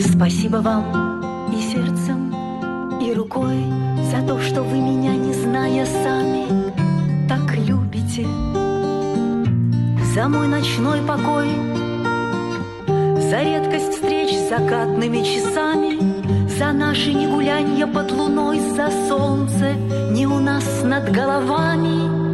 [0.00, 2.32] Спасибо вам и сердцем,
[3.02, 3.64] и рукой
[4.10, 6.46] За то, что вы меня, не зная сами,
[7.28, 8.26] Так любите.
[10.14, 11.48] За мой ночной покой,
[12.86, 19.74] За редкость встреч с закатными часами, За наши не гулянья под луной, За солнце
[20.10, 22.20] не у нас над головами—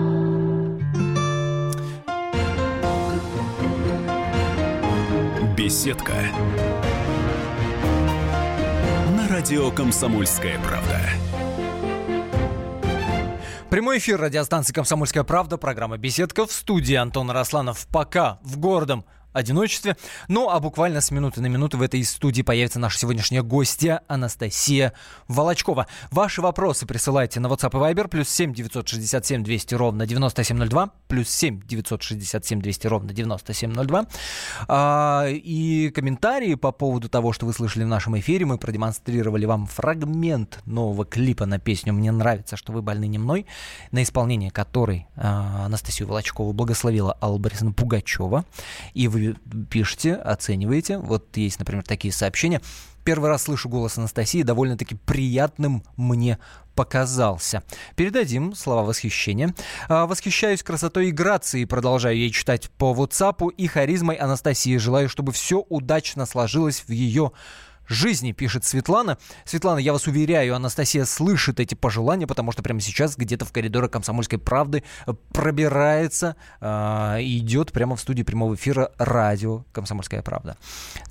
[5.57, 6.14] Беседка.
[9.36, 10.99] Радио Комсомольская правда.
[13.68, 17.86] Прямой эфир радиостанции «Комсомольская правда», программа «Беседка» в студии Антон Росланов.
[17.93, 19.04] Пока в городом
[19.36, 19.96] одиночестве.
[20.29, 24.93] Ну, а буквально с минуты на минуту в этой студии появится наша сегодняшняя гостья Анастасия
[25.29, 25.86] Волочкова.
[26.11, 31.61] Ваши вопросы присылайте на WhatsApp и Viber, плюс 7 967 200 ровно 9702, плюс 7
[31.67, 34.06] 967 200 ровно 9702.
[34.69, 39.67] А, и комментарии по поводу того, что вы слышали в нашем эфире, мы продемонстрировали вам
[39.67, 43.47] фрагмент нового клипа на песню «Мне нравится, что вы больны не мной»,
[43.91, 48.45] на исполнение которой а, Анастасию Волочкову благословила Алла Борисовна Пугачева.
[48.95, 49.26] И вы
[49.71, 50.99] пишете, оцениваете.
[50.99, 52.61] Вот есть, например, такие сообщения.
[53.05, 56.39] Первый раз слышу голос Анастасии, довольно-таки приятным мне
[56.75, 57.63] показался.
[57.95, 59.55] Передадим слова восхищения.
[59.89, 64.77] А, восхищаюсь красотой и грацией, продолжаю ей читать по WhatsApp и харизмой Анастасии.
[64.77, 67.33] Желаю, чтобы все удачно сложилось в ее
[67.89, 69.19] жизни, пишет Светлана.
[69.45, 73.91] Светлана, я вас уверяю, Анастасия слышит эти пожелания, потому что прямо сейчас где-то в коридорах
[73.91, 74.84] «Комсомольской правды»
[75.33, 80.57] пробирается э, и идет прямо в студии прямого эфира радио «Комсомольская правда».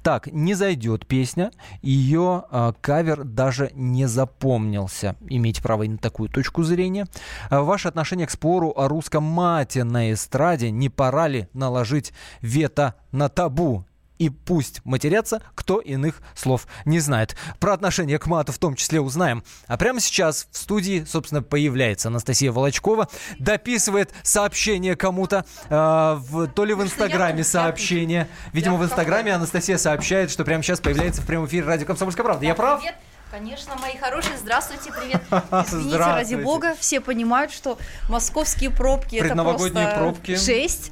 [0.04, 5.16] Так, не зайдет песня, ее э, кавер даже не запомнился.
[5.28, 7.08] Имеете право и на такую точку зрения.
[7.50, 12.96] А ваше отношение к спору о русском мате на эстраде, не пора ли наложить вето
[13.12, 13.86] на табу?
[14.20, 17.36] И пусть матерятся, кто иных слов не знает.
[17.60, 19.44] Про отношение к мату в том числе узнаем.
[19.68, 23.08] А прямо сейчас в студии, собственно, появляется Анастасия Волочкова,
[23.40, 28.28] дописывает сообщение кому-то, э, в, то ли в Инстаграме сообщение.
[28.54, 32.46] Видимо, в Инстаграме Анастасия сообщает, что прямо сейчас появляется в прямом эфире радио «Комсомольская правда».
[32.46, 32.80] Я прав?
[32.80, 32.96] Привет.
[33.32, 35.22] Конечно, мои хорошие, здравствуйте, привет.
[35.68, 37.78] Извините, ради бога, все понимают, что
[38.08, 40.36] московские пробки это просто пробки.
[40.36, 40.92] жесть.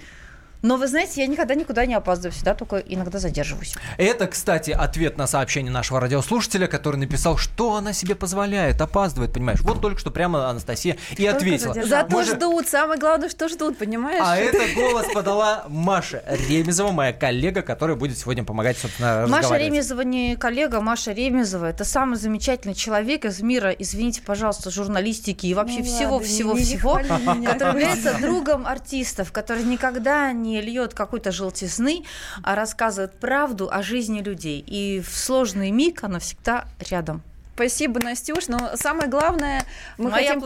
[0.64, 3.76] Но вы знаете, я никогда никуда не опаздываю, всегда только иногда задерживаюсь.
[3.98, 9.60] Это, кстати, ответ на сообщение нашего радиослушателя, который написал, что она себе позволяет, опаздывает, понимаешь?
[9.60, 11.74] Вот только что прямо Анастасия и ответила.
[11.74, 14.24] Зато Мы ждут, самое главное, что ждут, понимаешь?
[14.26, 20.02] А это голос подала Маша Ремезова, моя коллега, которая будет сегодня помогать, собственно, Маша Ремезова
[20.02, 25.84] не коллега, Маша Ремезова это самый замечательный человек из мира, извините, пожалуйста, журналистики и вообще
[25.84, 27.02] всего-всего-всего,
[27.46, 32.06] который является другом артистов, который никогда не не льет какой-то желтизны,
[32.44, 34.64] а рассказывает правду о жизни людей.
[34.66, 37.22] И в сложный миг она всегда рядом.
[37.56, 38.48] Спасибо, Настюш.
[38.48, 39.64] Но самое главное,
[40.00, 40.44] мы Мои хотим...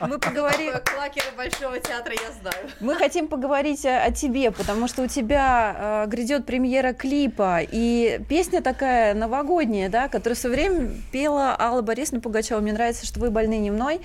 [0.00, 0.72] Мы поговорим...
[0.84, 2.70] Клакеры Большого театра я знаю.
[2.80, 8.60] Мы хотим поговорить о, тебе, потому что у тебя э, грядет премьера клипа, и песня
[8.60, 12.58] такая новогодняя, да, которую все время пела Алла Борисовна Пугачева.
[12.58, 14.00] Мне нравится, что вы больны не мной.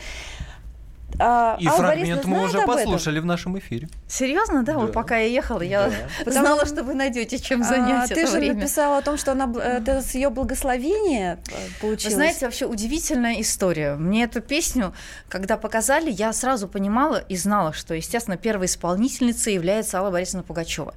[1.18, 3.90] А, и Алла фрагмент мы уже послушали в нашем эфире.
[4.08, 4.74] Серьезно, да?
[4.74, 4.80] да.
[4.80, 5.92] Вот пока я ехала, я
[6.26, 6.32] да.
[6.32, 8.56] знала, что вы найдете чем занять а, Ты же время.
[8.56, 12.06] написала о том, что она, это с ее благословения э, получилось.
[12.06, 13.96] Вы знаете, вообще удивительная история.
[13.96, 14.94] Мне эту песню,
[15.28, 20.94] когда показали, я сразу понимала и знала, что, естественно, первой исполнительницей является Алла Борисовна Пугачева.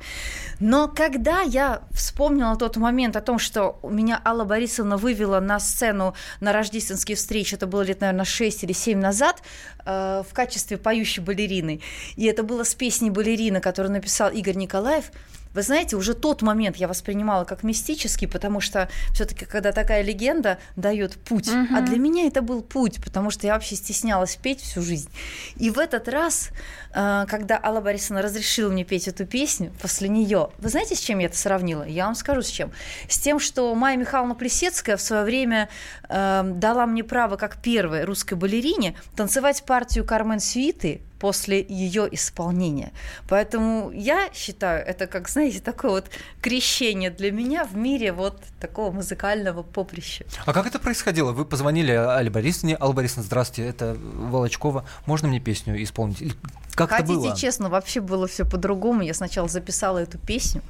[0.61, 6.15] Но когда я вспомнила тот момент о том, что меня Алла Борисовна вывела на сцену
[6.41, 9.43] на рождественские встречи, это было лет, наверное, 6 или 7 назад,
[9.85, 11.81] э, в качестве поющей балерины.
[12.17, 15.11] И это было с песней «Балерина», которую написал Игорь Николаев.
[15.55, 20.59] Вы знаете, уже тот момент я воспринимала как мистический, потому что все-таки, когда такая легенда
[20.77, 21.75] дает путь, угу.
[21.77, 25.11] а для меня это был путь, потому что я вообще стеснялась петь всю жизнь.
[25.57, 26.51] И в этот раз,
[26.95, 31.19] э, когда Алла Борисовна разрешила мне петь эту песню, после нее, вы знаете, с чем
[31.19, 31.83] я это сравнила?
[31.83, 32.73] Я вам скажу, с чем.
[33.09, 35.69] С тем, что Майя Михайловна Плесецкая в свое время
[36.09, 42.91] э, дала мне право, как первой русской балерине, танцевать партию Кармен Сюиты после ее исполнения.
[43.29, 46.11] Поэтому я считаю, это как, знаете, такое вот
[46.41, 50.25] крещение для меня в мире вот такого музыкального поприща.
[50.45, 51.31] А как это происходило?
[51.31, 52.77] Вы позвонили Али Борисовне.
[52.81, 54.85] Алла Борисовна, здравствуйте, это Волочкова.
[55.07, 56.35] Можно мне песню исполнить?
[56.75, 57.37] Как Хотите, это было?
[57.37, 59.03] честно, вообще было все по-другому.
[59.03, 60.63] Я сначала записала эту песню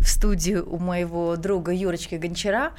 [0.00, 2.72] в студию у моего друга Юрочки Гончара,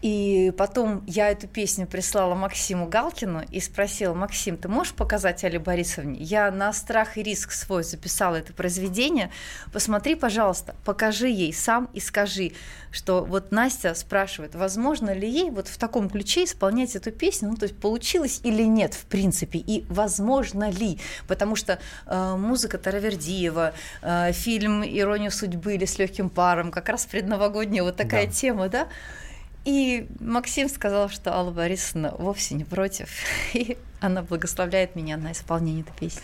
[0.00, 5.58] И потом я эту песню прислала Максиму Галкину и спросила, Максим, ты можешь показать Али
[5.58, 6.20] Борисовне?
[6.20, 9.30] Я на страх и риск свой записала это произведение.
[9.72, 12.52] Посмотри, пожалуйста, покажи ей сам и скажи,
[12.92, 17.56] что вот Настя спрашивает, возможно ли ей вот в таком ключе исполнять эту песню, ну
[17.56, 23.74] то есть получилось или нет в принципе, и возможно ли, потому что э, музыка Таравердиева,
[24.02, 28.32] э, фильм «Ирония судьбы» или «С легким паром», как раз предновогодняя вот такая да.
[28.32, 28.88] тема, да,
[29.64, 33.08] и Максим сказал, что Алла Борисовна вовсе не против.
[33.54, 36.22] И она благословляет меня на исполнение этой песни.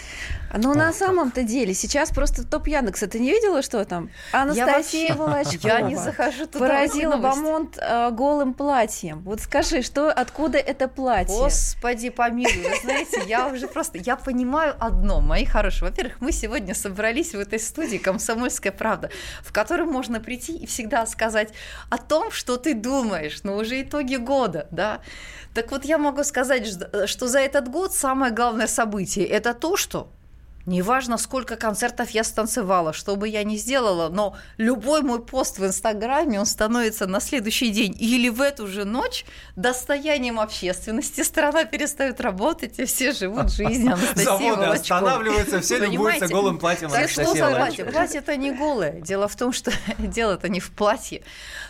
[0.56, 3.06] Ну, на самом-то деле, сейчас просто топ Яндекса.
[3.06, 4.10] Ты не видела, что там?
[4.32, 5.68] Анастасия я Волочкова.
[5.68, 6.60] Я не захожу туда.
[6.60, 9.22] Поразила Бамонт э, голым платьем.
[9.22, 11.36] Вот скажи, что, откуда это платье?
[11.36, 12.68] Господи, помилуй.
[12.68, 15.90] Вы знаете, я уже просто, я понимаю одно, мои хорошие.
[15.90, 19.10] Во-первых, мы сегодня собрались в этой студии «Комсомольская правда»,
[19.42, 21.52] в которой можно прийти и всегда сказать
[21.90, 25.00] о том, что ты думаешь, но уже итоги года, да.
[25.54, 26.66] Так вот, я могу сказать,
[27.06, 30.08] что за этот год самое главное событие– это то, что
[30.66, 35.66] Неважно, сколько концертов я станцевала, что бы я ни сделала, но любой мой пост в
[35.66, 39.26] Инстаграме, он становится на следующий день или в эту же ночь
[39.56, 41.20] достоянием общественности.
[41.20, 47.10] Страна перестает работать, и все живут жизнью Анастасии Заводы останавливаются, все любуются голым платьем так
[47.10, 47.84] что за платье?
[47.84, 49.00] Платье это не голое.
[49.02, 51.22] Дело в том, что дело-то не в платье.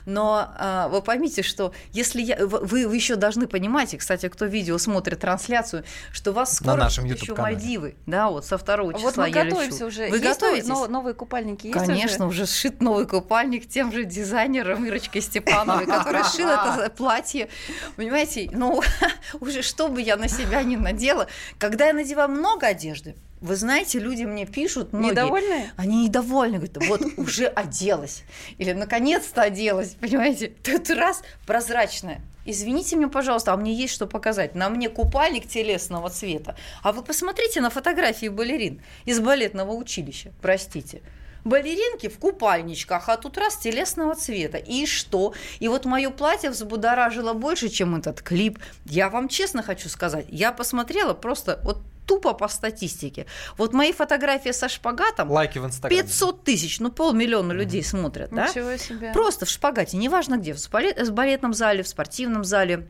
[0.07, 4.45] Но а, вы поймите, что если я, вы, вы еще должны понимать, и, кстати, кто
[4.45, 8.65] видео смотрит трансляцию, что у вас скоро на нашем еще Мальдивы, да, вот со 2
[8.95, 9.87] числа вот мы я готовимся лечу.
[9.87, 10.09] уже.
[10.09, 10.69] Вы есть готовитесь?
[10.69, 12.43] Новые, новые купальники есть Конечно, уже?
[12.43, 17.49] уже сшит новый купальник тем же дизайнером Ирочкой Степановой, которая шила это платье.
[17.97, 18.83] Понимаете, ну,
[19.41, 21.29] уже что бы я на себя не надела,
[21.59, 25.73] когда я надеваю много одежды, вы знаете, люди мне пишут, многие, недовольные?
[25.77, 28.23] Они недовольны, говорят, вот уже оделась.
[28.59, 30.49] Или наконец-то оделась, понимаете?
[30.63, 32.21] Тут раз прозрачная.
[32.47, 34.55] Извините меня, пожалуйста, а мне есть что показать.
[34.55, 36.57] На мне купальник телесного цвета.
[36.83, 41.03] А вы посмотрите на фотографии балерин из балетного училища, простите
[41.45, 44.59] балеринки в купальничках, а тут раз телесного цвета.
[44.59, 45.35] И что?
[45.61, 48.59] И вот мое платье взбудоражило больше, чем этот клип.
[48.87, 53.27] Я вам честно хочу сказать, я посмотрела просто вот тупо по статистике.
[53.57, 56.03] Вот мои фотографии со шпагатом Лайки в Инстаграме.
[56.03, 58.49] 500 тысяч, ну полмиллиона людей смотрят, да?
[58.49, 59.13] Ничего себе.
[59.13, 62.89] Просто в шпагате, неважно где, в балетном зале, в спортивном зале,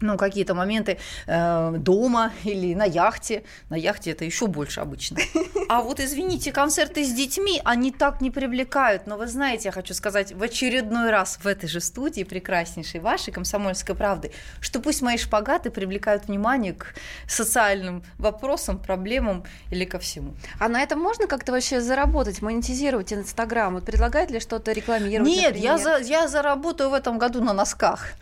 [0.00, 3.44] ну, какие-то моменты э, дома или на яхте.
[3.70, 5.18] На яхте это еще больше обычно.
[5.68, 9.08] А вот, извините, концерты с детьми, они так не привлекают.
[9.08, 13.32] Но вы знаете, я хочу сказать в очередной раз в этой же студии прекраснейшей вашей
[13.32, 16.94] «Комсомольской правды», что пусть мои шпагаты привлекают внимание к
[17.26, 20.34] социальным вопросам, проблемам или ко всему.
[20.60, 23.74] А на этом можно как-то вообще заработать, монетизировать Инстаграм?
[23.74, 25.28] Вот предлагает ли что-то рекламировать?
[25.28, 28.12] Нет, я, за, я заработаю в этом году на носках.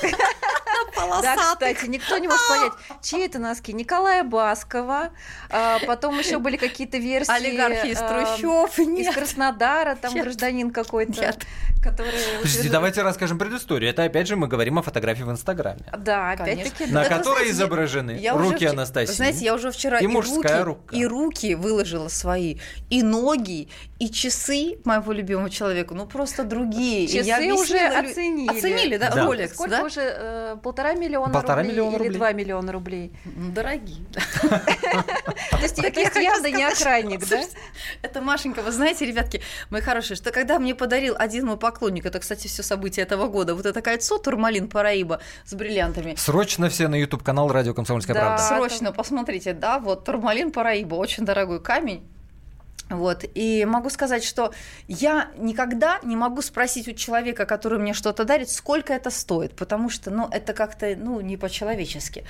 [1.22, 3.72] Да, кстати, никто не может понять, чьи это носки.
[3.72, 5.10] Николая Баскова,
[5.50, 7.32] а, потом еще были какие-то версии...
[7.32, 11.34] Олигархи из трущоб, Из Краснодара, там гражданин какой-то,
[11.82, 12.12] который...
[12.38, 13.90] Подождите, давайте расскажем предысторию.
[13.90, 15.84] Это опять же мы говорим о фотографии в Инстаграме.
[15.96, 16.90] Да, опять-таки.
[16.92, 19.12] На которой изображены руки Анастасии.
[19.12, 20.96] Знаете, я уже вчера и мужская рука.
[20.96, 22.58] И руки выложила свои,
[22.90, 23.68] и ноги,
[23.98, 27.06] и часы моего любимого человека, ну просто другие.
[27.06, 28.58] Часы уже оценили.
[28.58, 29.24] Оценили, да, да.
[29.24, 29.84] Rolex, Сколько да?
[29.84, 30.00] уже?
[30.00, 32.18] Э, полтора миллиона полтора рублей миллиона или рублей.
[32.18, 33.12] два миллиона рублей?
[33.24, 34.04] Дорогие.
[35.50, 37.42] То есть явно не охранник, да?
[38.02, 39.40] Это Машенька, вы знаете, ребятки,
[39.70, 43.54] мои хорошие, что когда мне подарил один мой поклонник, это, кстати, все события этого года,
[43.54, 46.14] вот это кольцо Турмалин Параиба с бриллиантами.
[46.16, 48.42] Срочно все на YouTube-канал «Радио Комсомольская правда».
[48.42, 52.06] Срочно посмотрите, да, вот Турмалин Параиба, очень дорогой камень,
[52.90, 53.24] вот.
[53.34, 54.52] И могу сказать, что
[54.88, 59.88] я никогда не могу спросить у человека, который мне что-то дарит, сколько это стоит, потому
[59.88, 62.24] что, ну, это как-то, ну, не по-человечески.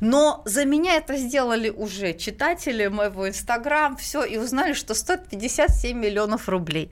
[0.00, 5.98] Но за меня это сделали уже читатели моего Инстаграм, все, и узнали, что стоит 57
[5.98, 6.90] миллионов рублей.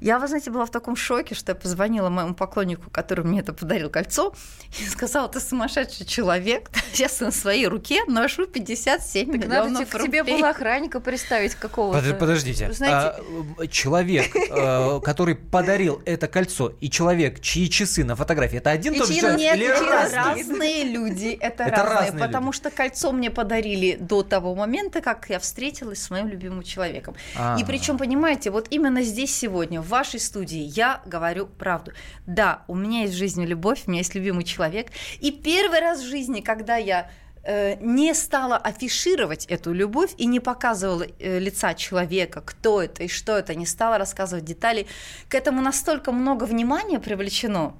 [0.00, 3.52] Я, вы знаете, была в таком шоке, что я позвонила моему поклоннику, который мне это
[3.52, 4.32] подарил кольцо,
[4.80, 10.06] и сказала, ты сумасшедший человек, сейчас на своей руке ношу 57 так миллионов надо рублей.
[10.06, 12.14] тебе было охранника представить какого-то.
[12.14, 13.22] Подождите, Знаете...
[13.58, 18.94] а, человек, а, который подарил это кольцо, и человек, чьи часы на фотографии, это один
[18.94, 19.58] тот же человек?
[19.58, 19.80] Нет,
[20.14, 20.84] разные?
[20.84, 26.10] люди, это, разные, потому что кольцо мне подарили до того момента, как я встретилась с
[26.10, 27.14] моим любимым человеком.
[27.36, 27.58] А.
[27.60, 31.92] И причем, понимаете, вот именно здесь сегодня, в вашей студии, я говорю правду.
[32.26, 34.88] Да, у меня есть в жизни любовь, у меня есть любимый человек.
[35.20, 37.10] И первый раз в жизни, когда я
[37.42, 43.08] э, не стала афишировать эту любовь и не показывала э, лица человека, кто это и
[43.08, 44.86] что это, не стала рассказывать детали,
[45.28, 47.74] к этому настолько много внимания привлечено.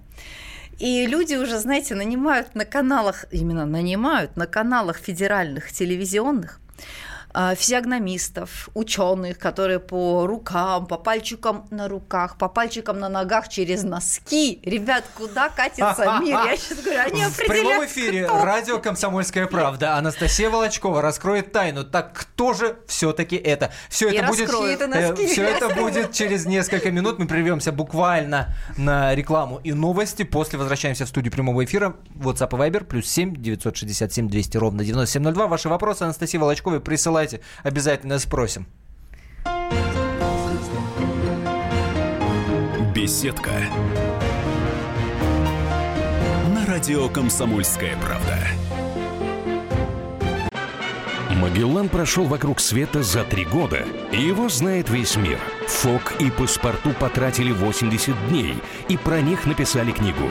[0.79, 6.61] И люди уже, знаете, нанимают на каналах, именно нанимают на каналах федеральных телевизионных
[7.35, 14.61] физиогномистов, ученых, которые по рукам, по пальчикам на руках, по пальчикам на ногах через носки.
[14.65, 16.39] Ребят, куда катится мир?
[16.45, 18.45] Я сейчас говорю, они В прямом эфире кто.
[18.45, 19.97] радио «Комсомольская правда».
[19.97, 21.85] Анастасия Волочкова раскроет тайну.
[21.85, 23.73] Так кто же все-таки это?
[23.89, 27.19] Все это будет, э, все это будет через несколько минут.
[27.19, 30.23] Мы прервемся буквально на рекламу и новости.
[30.23, 31.97] После возвращаемся в студию прямого эфира.
[32.17, 35.47] WhatsApp и Viber плюс 7 967 200 ровно 9702.
[35.47, 36.81] Ваши вопросы Анастасии Волочковой
[37.21, 37.41] присылайте.
[37.63, 38.67] Обязательно спросим.
[42.95, 43.53] Беседка.
[46.55, 48.39] На радио «Комсомольская правда».
[51.37, 55.39] Магеллан прошел вокруг света за три года, его знает весь мир.
[55.69, 58.57] Фок и паспорту потратили 80 дней,
[58.89, 60.31] и про них написали книгу.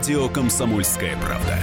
[0.00, 1.58] Радио «Комсомольская правда».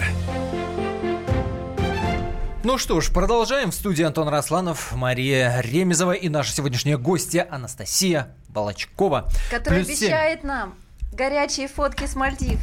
[2.63, 3.71] Ну что ж, продолжаем.
[3.71, 9.27] В студии Антон Росланов, Мария Ремезова и наша сегодняшняя гостья Анастасия Волочкова.
[9.49, 10.75] Который Плюс обещает нам
[11.13, 12.59] горячие фотки с Мальдив.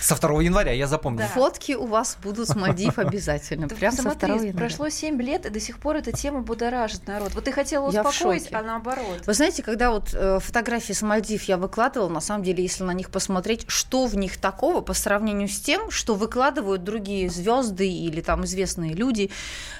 [0.00, 1.26] Со 2 января, я запомнил.
[1.26, 3.68] Фотки у вас будут с Мальдив обязательно.
[3.68, 4.58] Прям со посмотри, 2 января.
[4.58, 7.34] прошло 7 лет, и до сих пор эта тема будоражит народ.
[7.34, 9.22] Вот ты хотела успокоить, а наоборот.
[9.26, 12.92] Вы знаете, когда вот э, фотографии с Мальдив я выкладывала, на самом деле, если на
[12.92, 18.20] них посмотреть, что в них такого по сравнению с тем, что выкладывают другие звезды или
[18.20, 19.30] там известные люди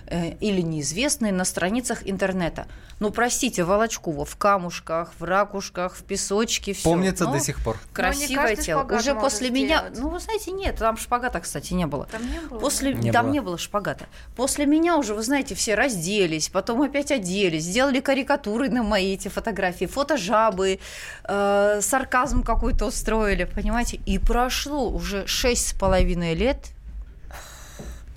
[0.06, 2.66] э, или неизвестные на страницах интернета.
[2.98, 6.84] Ну, простите, Волочкова в камушках, в ракушках, в песочке, все.
[6.84, 7.78] Помнится до сих пор.
[7.92, 8.82] Красивое каждый тело.
[8.82, 9.98] Уже после меня, сделать.
[9.98, 12.06] ну, вы знаете, нет, там шпагата, кстати, не было.
[12.06, 12.58] Там не было.
[12.58, 13.32] После Не там было.
[13.32, 14.06] не было шпагата.
[14.36, 19.28] После меня уже, вы знаете, все разделись, потом опять оделись, сделали карикатуры на мои эти
[19.28, 20.78] фотографии, фотожабы,
[21.24, 24.00] э, сарказм какой-то устроили, понимаете?
[24.06, 26.70] И прошло уже шесть с половиной лет,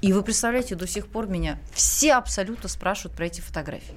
[0.03, 3.95] и вы представляете, до сих пор меня все абсолютно спрашивают про эти фотографии.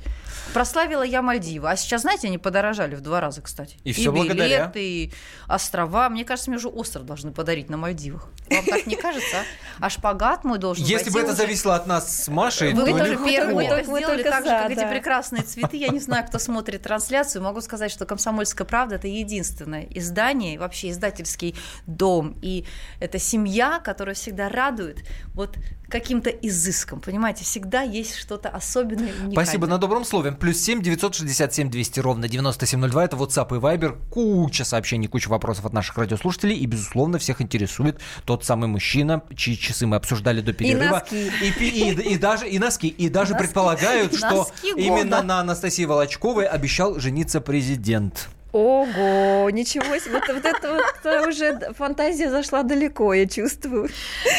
[0.54, 1.68] Прославила я Мальдивы.
[1.68, 3.76] А сейчас, знаете, они подорожали в два раза, кстати.
[3.82, 4.66] И всё благодаря.
[4.66, 5.12] билеты, и
[5.48, 6.08] острова.
[6.08, 8.28] Мне кажется, мне уже остров должны подарить на Мальдивах.
[8.48, 9.38] Вам так не кажется?
[9.80, 12.98] А, шпагат мой должен Если бы это уже- зависело от нас с Машей, вы то
[12.98, 13.32] тоже Мы
[13.64, 15.76] это сделали, так же, как эти прекрасные цветы.
[15.76, 17.42] Я не знаю, кто смотрит трансляцию.
[17.42, 21.56] Могу сказать, что «Комсомольская правда»— это единственное издание, вообще издательский
[21.88, 22.38] дом.
[22.42, 22.64] И
[23.00, 25.56] это семья, которая всегда радует вот
[26.00, 27.00] каким-то изыском.
[27.00, 29.32] Понимаете, всегда есть что-то особенное и уникальное.
[29.32, 30.32] Спасибо на добром слове.
[30.32, 33.04] Плюс 7 967 200 ровно 9702.
[33.04, 33.98] Это WhatsApp и Viber.
[34.10, 36.56] Куча сообщений, куча вопросов от наших радиослушателей.
[36.56, 41.00] И, безусловно, всех интересует тот самый мужчина, чьи часы мы обсуждали до перерыва.
[41.00, 41.30] носки.
[41.42, 42.88] И, и, и даже, и носки.
[42.88, 43.44] И даже Носки.
[43.44, 48.28] предполагают, что Носки именно на Анастасии Волочковой обещал жениться президент.
[48.52, 50.14] Ого, ничего себе.
[50.14, 53.90] Вот, вот это вот уже фантазия зашла далеко, я чувствую.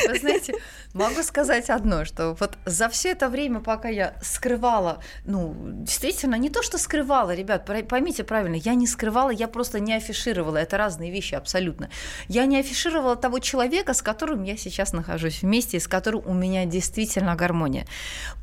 [0.07, 0.55] Вы знаете,
[0.93, 6.49] могу сказать одно, что вот за все это время, пока я скрывала, ну, действительно, не
[6.49, 11.11] то, что скрывала, ребят, поймите правильно, я не скрывала, я просто не афишировала, это разные
[11.11, 11.89] вещи абсолютно.
[12.27, 16.65] Я не афишировала того человека, с которым я сейчас нахожусь вместе, с которым у меня
[16.65, 17.85] действительно гармония.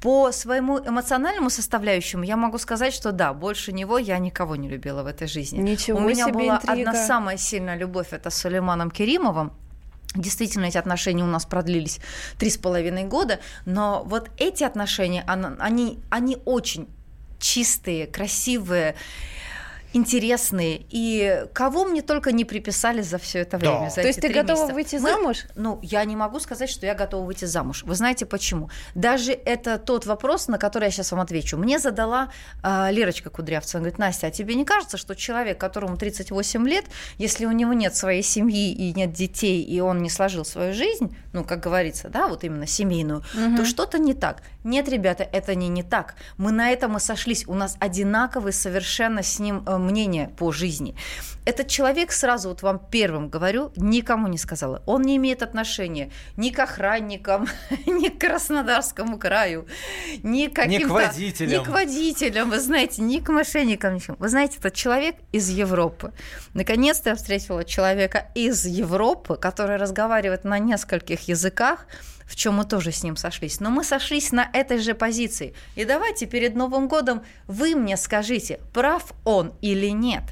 [0.03, 5.03] По своему эмоциональному составляющему я могу сказать, что да, больше него я никого не любила
[5.03, 5.54] в этой жизни.
[5.59, 6.91] Ничего у меня себе была интрига.
[6.91, 9.53] одна самая сильная любовь, это с Сулейманом Керимовым,
[10.15, 11.99] Действительно, эти отношения у нас продлились
[12.39, 16.87] три с половиной года, но вот эти отношения, они, они очень
[17.41, 18.95] чистые, красивые,
[19.95, 20.85] интересные.
[20.91, 23.71] И кого мне только не приписали за все это Да.
[23.71, 23.91] время.
[23.91, 24.75] за То есть ты готова месяца.
[24.75, 25.37] выйти Мы- замуж?
[25.55, 27.83] ну, я не могу сказать, что я готова выйти замуж.
[27.87, 28.71] Вы знаете почему?
[28.95, 31.57] Даже это тот вопрос, на который я сейчас вам отвечу.
[31.57, 32.29] Мне задала
[32.63, 33.79] а, Лерочка Кудрявцева.
[33.79, 36.85] Она говорит, Настя, а тебе не кажется, что человек, которому 38 лет,
[37.19, 41.17] если у него нет своей семьи и нет детей, и он не сложил свою жизнь,
[41.33, 43.23] ну, как говорится, да, вот именно семейную,
[43.57, 44.43] то что-то не так.
[44.65, 46.15] Нет, ребята, это не не так.
[46.37, 47.45] Мы на этом и сошлись.
[47.47, 50.97] У нас одинаковый совершенно с ним э, мнение по жизни.
[51.47, 54.83] Этот человек, сразу вот вам первым говорю, никому не сказала.
[54.87, 57.49] Он не имеет отношения ни к охранникам,
[57.87, 59.67] ни к Краснодарскому краю,
[60.23, 61.61] ни к Ни к водителям.
[61.61, 64.17] Ни к водителям, вы знаете, ни к мошенникам, ничего.
[64.19, 66.13] Вы знаете, этот человек из Европы.
[66.55, 71.87] Наконец-то я встретила человека из Европы, который разговаривает на нескольких языках,
[72.27, 73.61] в чем мы тоже с ним сошлись.
[73.61, 75.55] Но мы сошлись на этой же позиции.
[75.77, 80.23] И давайте перед Новым годом вы мне скажите, прав он или нет.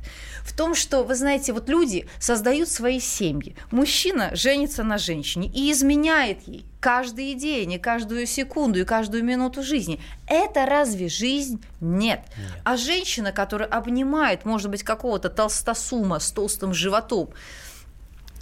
[0.45, 3.55] В том, что, вы знаете, вот люди создают свои семьи.
[3.71, 9.63] Мужчина женится на женщине и изменяет ей каждый день, и каждую секунду, и каждую минуту
[9.63, 10.01] жизни.
[10.27, 11.63] Это разве жизнь?
[11.81, 12.25] Нет.
[12.37, 12.51] Нет.
[12.65, 17.31] А женщина, которая обнимает, может быть, какого-то толстосума с толстым животом,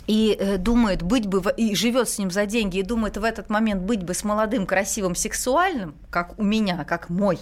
[0.06, 3.50] и э, думает быть бы, и живет с ним за деньги, и думает в этот
[3.50, 7.38] момент быть бы с молодым, красивым, сексуальным, как у меня, как мой,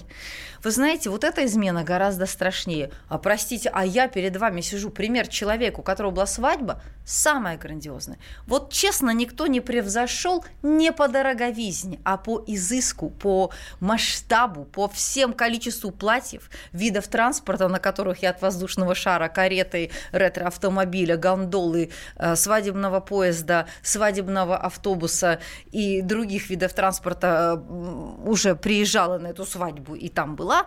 [0.62, 2.90] вы знаете, вот эта измена гораздо страшнее.
[3.08, 8.18] А простите, а я перед вами сижу, пример человека, у которого была свадьба, самая грандиозная.
[8.46, 13.50] Вот честно, никто не превзошел не по дороговизне, а по изыску, по
[13.80, 21.16] масштабу, по всем количеству платьев, видов транспорта, на которых я от воздушного шара, кареты, ретро-автомобиля,
[21.16, 25.38] гондолы, э, свадебного поезда, свадебного автобуса
[25.70, 30.66] и других видов транспорта э, уже приезжала на эту свадьбу и там была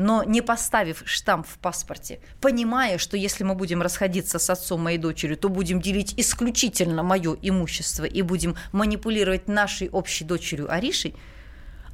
[0.00, 4.98] но не поставив штамп в паспорте, понимая, что если мы будем расходиться с отцом моей
[4.98, 11.16] дочери, то будем делить исключительно мое имущество и будем манипулировать нашей общей дочерью Аришей,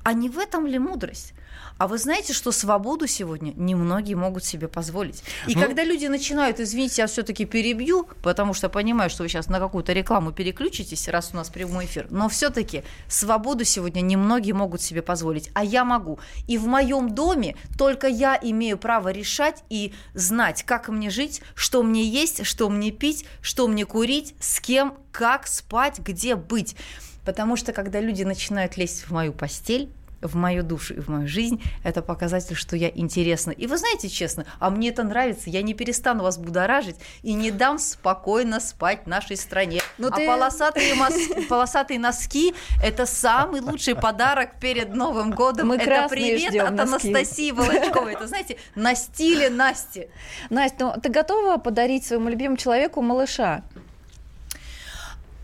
[0.02, 1.34] а не в этом ли мудрость?
[1.76, 5.25] А вы знаете, что свободу сегодня немногие могут себе позволить.
[5.49, 9.49] И ну, когда люди начинают, извините, я все-таки перебью, потому что понимаю, что вы сейчас
[9.49, 14.83] на какую-то рекламу переключитесь, раз у нас прямой эфир, но все-таки свободу сегодня немногие могут
[14.83, 16.21] себе позволить, а я могу.
[16.47, 21.83] И в моем доме только я имею право решать и знать, как мне жить, что
[21.83, 26.76] мне есть, что мне пить, что мне курить, с кем, как спать, где быть.
[27.25, 29.90] Потому что когда люди начинают лезть в мою постель,
[30.25, 33.50] в мою душу и в мою жизнь, это показатель, что я интересна.
[33.50, 37.50] И вы знаете, честно, а мне это нравится, я не перестану вас будоражить и не
[37.50, 39.81] дам спокойно спать нашей стране.
[39.99, 40.26] Но ну а ты...
[40.26, 41.14] полосатые, мос...
[41.49, 45.69] полосатые носки– это самый лучший подарок перед Новым годом.
[45.69, 47.09] Мы это привет от носки.
[47.09, 48.14] Анастасии Волочковой.
[48.14, 50.09] Это, знаете, на стиле Насти.
[50.50, 53.62] Настя, ну ты готова подарить своему любимому человеку малыша?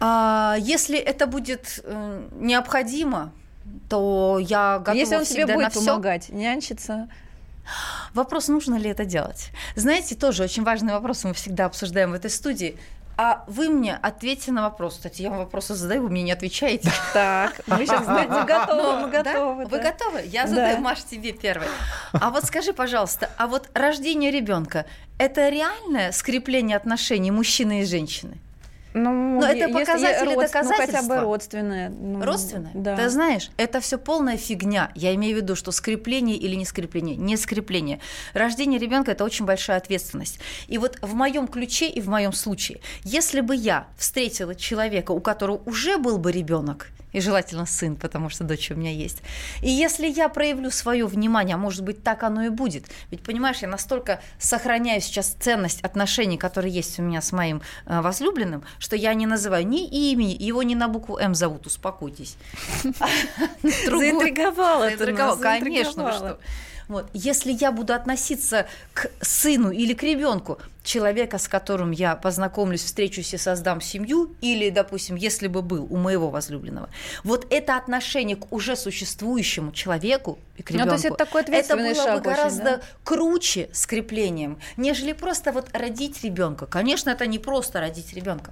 [0.01, 3.33] А, если это будет э, необходимо,
[3.91, 7.09] то я готова Если он тебе будет на помогать, нянчиться,
[8.15, 9.51] Вопрос, нужно ли это делать.
[9.77, 12.77] Знаете, тоже очень важный вопрос мы всегда обсуждаем в этой студии.
[13.17, 14.95] А вы мне ответьте на вопрос.
[14.95, 16.91] Кстати, я вам вопросы задаю, вы мне не отвечаете.
[17.13, 19.67] Так, мы сейчас мы готовы, мы готовы.
[19.67, 20.23] Вы готовы?
[20.25, 21.69] Я задаю, Маш, тебе первый.
[22.13, 24.87] А вот скажи, пожалуйста, а вот рождение ребенка–
[25.19, 28.39] это реальное скрепление отношений мужчины и женщины?
[28.93, 30.45] Ну, Но это показатели род...
[30.47, 30.87] доказательства.
[30.87, 31.89] Ну, хотя бы родственное.
[31.91, 32.71] Ну, родственное?
[32.75, 32.97] Да.
[32.97, 34.91] Ты знаешь, это все полная фигня.
[34.95, 38.01] Я имею в виду, что скрепление или не скрепление, не скрепление.
[38.35, 40.41] Рождение ребенка это очень большая ответственность.
[40.67, 45.21] И вот в моем ключе и в моем случае, если бы я встретила человека, у
[45.21, 49.23] которого уже был бы ребенок, и желательно сын, потому что дочь у меня есть.
[49.63, 53.59] И если я проявлю свое внимание, а может быть так оно и будет, ведь понимаешь,
[53.59, 58.97] я настолько сохраняю сейчас ценность отношений, которые есть у меня с моим э, возлюбленным, что
[58.97, 62.37] я не называю ни имени, его не на букву М зовут, успокойтесь.
[63.63, 66.39] Заинтриговала ты Конечно, что.
[66.91, 67.09] Вот.
[67.15, 73.33] Если я буду относиться к сыну или к ребенку человека, с которым я познакомлюсь, встречусь
[73.33, 76.89] и создам семью, или, допустим, если бы был у моего возлюбленного,
[77.23, 81.43] вот это отношение к уже существующему человеку и к ребенку, ну, то есть это, такой
[81.43, 82.83] это было шаг бы гораздо очень, да?
[83.05, 86.67] круче скреплением, нежели просто вот родить ребенка.
[86.67, 88.51] Конечно, это не просто родить ребенка.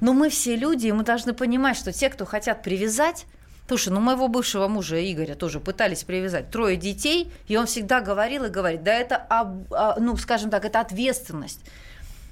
[0.00, 3.26] Но мы все люди, и мы должны понимать, что те, кто хотят привязать,
[3.70, 8.46] Слушай, ну моего бывшего мужа Игоря тоже пытались привязать трое детей, и он всегда говорил
[8.46, 11.60] и говорит, да это, а, ну, скажем так, это ответственность.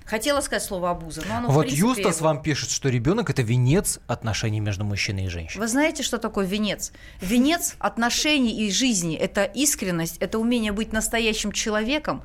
[0.05, 4.01] Хотела сказать слово абуза, но оно Вот принципе, Юстас вам пишет, что ребенок это венец
[4.09, 5.61] отношений между мужчиной и женщиной.
[5.61, 6.91] Вы знаете, что такое венец?
[7.21, 12.25] Венец отношений и жизни– это искренность, это умение быть настоящим человеком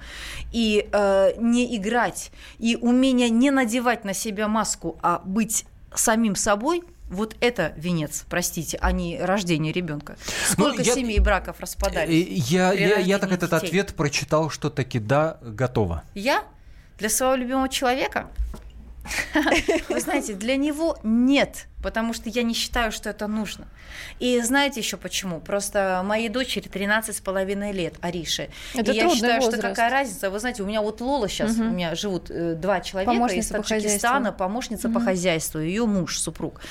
[0.52, 6.82] и э, не играть, и умение не надевать на себя маску, а быть самим собой,
[7.14, 10.18] вот это венец, простите, а не рождение ребенка.
[10.26, 12.28] Ну, Сколько ну, я, семей браков распадались?
[12.50, 13.68] Я, я, я так этот детей?
[13.68, 16.04] ответ прочитал, что таки да, готово.
[16.16, 16.44] Я?
[16.98, 18.30] Для своего любимого человека?
[19.90, 23.68] Вы знаете, для него нет, потому что я не считаю, что это нужно.
[24.20, 25.40] И знаете еще почему?
[25.42, 28.50] Просто моей дочери 13 с половиной лет, Арише.
[28.74, 29.60] Это и я считаю, возраст.
[29.60, 30.30] что какая разница.
[30.30, 31.64] Вы знаете, у меня вот Лола сейчас, Угу.
[31.64, 34.94] у меня живут э, два человека Помощница из Таджикистана, помощница Угу.
[34.94, 36.62] по хозяйству, ее муж, супруг.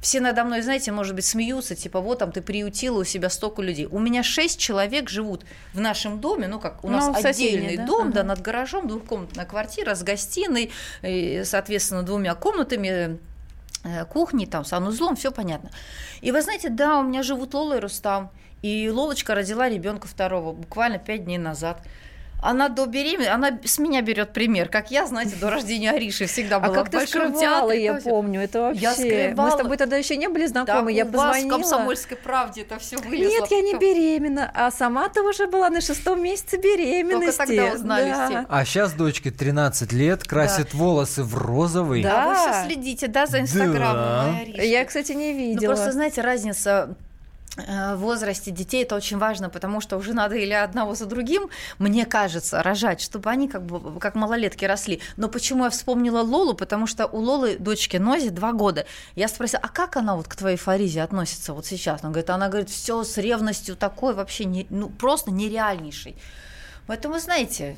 [0.00, 3.62] Все надо мной, знаете, может быть, смеются, типа, вот там ты приютила у себя столько
[3.62, 3.86] людей.
[3.86, 7.76] У меня шесть человек живут в нашем доме, ну как, у Ну, нас соседние, отдельный
[7.78, 7.86] да?
[7.86, 8.28] дом, да, Ага.
[8.28, 10.70] над гаражом, двухкомнатная квартира с гостиной,
[11.02, 13.18] и, соответственно, двумя комнатами,
[13.84, 15.70] э, кухней, там, санузлом, все понятно.
[16.20, 18.30] И вы знаете, да, у меня живут Лола и Рустам,
[18.62, 21.80] и Лолочка родила ребенка второго буквально пять дней назад.
[22.42, 26.60] Она до беременности, она с меня берет пример, как я, знаете, до рождения Ариши всегда
[26.60, 27.82] была А как ты скрывала, театре.
[27.84, 28.10] я всё.
[28.10, 28.80] помню, это вообще...
[28.82, 29.50] Я Мы скрывала.
[29.50, 31.50] с тобой тогда еще не были Да, знакомы, я у вас в позвонила.
[31.50, 33.30] комсомольской правде это все вылезло.
[33.40, 37.38] Нет, я не беременна, а сама ты уже была на шестом месяце беременности.
[37.38, 38.26] тогда узнали Да.
[38.28, 38.46] все.
[38.48, 42.02] А сейчас дочке 13 лет, красит волосы в розовый.
[42.02, 42.24] Да.
[42.24, 44.28] А вы все следите, да, за инстаграмом Да.
[44.32, 44.66] моей Ариши?
[44.66, 45.72] Я, кстати, не Ну, видела.
[45.72, 46.94] просто, знаете, разница
[47.56, 52.04] в возрасте детей это очень важно, потому что уже надо или одного за другим, мне
[52.04, 55.00] кажется, рожать, чтобы они как бы как малолетки росли.
[55.16, 56.54] Но почему я вспомнила Лолу?
[56.54, 58.86] Потому что у Лолы дочки Нози два года.
[59.14, 62.02] Я спросила, а как она вот к твоей Фаризе относится вот сейчас?
[62.02, 66.16] Она говорит, она говорит, все с ревностью такой вообще, не, ну просто нереальнейший.
[66.86, 67.76] Поэтому, знаете,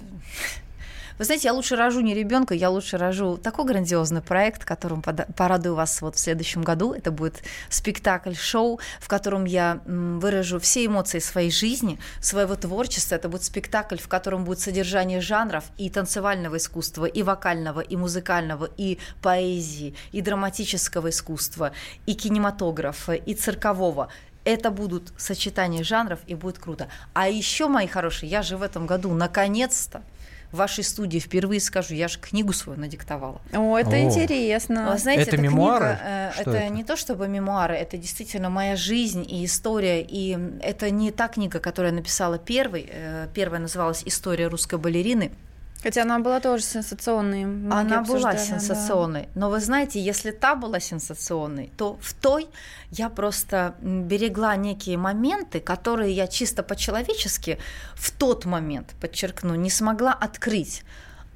[1.18, 5.74] вы знаете, я лучше рожу не ребенка, я лучше рожу такой грандиозный проект, которым порадую
[5.74, 6.92] вас вот в следующем году.
[6.92, 13.16] Это будет спектакль-шоу, в котором я выражу все эмоции своей жизни, своего творчества.
[13.16, 18.68] Это будет спектакль, в котором будет содержание жанров и танцевального искусства, и вокального, и музыкального,
[18.76, 21.72] и поэзии, и драматического искусства,
[22.07, 24.09] и кинематографа, и циркового
[24.44, 26.88] это будут сочетания жанров, и будет круто.
[27.12, 30.02] А еще, мои хорошие, я же в этом году наконец-то
[30.52, 33.40] в вашей студии впервые скажу, я же книгу свою надиктовала.
[33.52, 33.98] О, это О.
[34.00, 34.90] интересно.
[34.92, 35.87] Вы знаете, Это эта мемуары?
[35.87, 36.74] книга, э, Что это, это?
[36.74, 40.02] не то чтобы мемуары, это действительно моя жизнь и история.
[40.02, 42.88] И это не та книга, которую я написала первой.
[42.90, 45.32] Э, Первая называлась «История русской балерины».
[45.82, 47.44] Хотя она была тоже сенсационной.
[47.44, 48.42] Она была обсуждали, да.
[48.44, 49.28] сенсационной.
[49.36, 52.48] Но вы знаете, если та была сенсационной, то в той
[52.90, 57.58] я просто берегла некие моменты, которые я чисто по-человечески
[57.94, 60.82] в тот момент, подчеркну, не смогла открыть.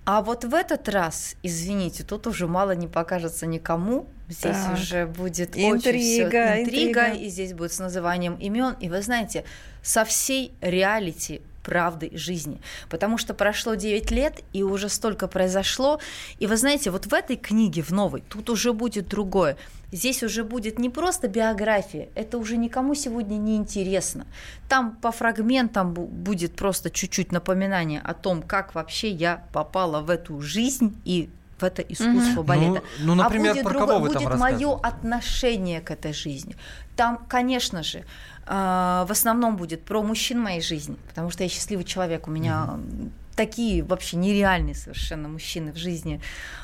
[0.05, 4.07] А вот в этот раз, извините, тут уже мало не покажется никому.
[4.29, 4.73] Здесь Так.
[4.73, 7.07] уже будет очень Интрига, всё- интрига, интрига.
[7.13, 8.75] и здесь будет с называнием имен.
[8.81, 9.45] И вы знаете,
[9.83, 12.61] со всей реалити правды жизни.
[12.91, 16.01] Потому что прошло 9 лет, и уже столько произошло.
[16.39, 19.57] И вы знаете, вот в этой книге, в новой, тут уже будет другое.
[19.93, 24.27] Здесь уже будет не просто биография, это уже никому сегодня не интересно.
[24.69, 30.09] Там по фрагментам бу- будет просто чуть-чуть напоминание о том, как вообще я попала в
[30.09, 31.29] эту жизнь и
[31.63, 32.83] в это искусство Ну, балета.
[32.99, 34.87] ну, например, а будет про другое- кого вы там будет мое рассказываете?
[34.89, 36.57] отношение к этой жизни.
[36.97, 38.05] Там, конечно же,
[38.47, 42.71] а, в основном будет про мужчин моей жизни, потому что я счастливый человек, у меня
[42.75, 46.21] м, такие вообще нереальные совершенно мужчины в жизни